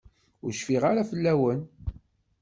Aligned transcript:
Ur 0.43 0.51
cfiɣ 0.55 0.83
ara 0.91 1.09
fell-awen. 1.09 1.61